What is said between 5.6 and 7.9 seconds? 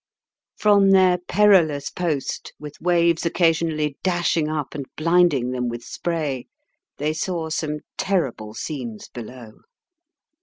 with spray, they saw some